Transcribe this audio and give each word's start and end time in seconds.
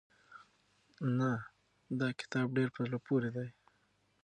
نه 1.19 1.31
دا 1.99 2.09
کتاب 2.19 2.47
ډېر 2.57 2.69
په 2.75 2.81
زړه 2.85 2.97
پورې 3.07 3.29
دی. 3.35 3.49